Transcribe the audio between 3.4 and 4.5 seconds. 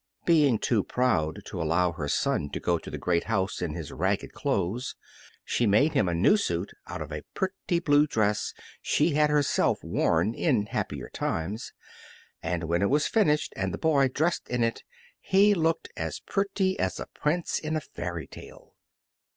in his ragged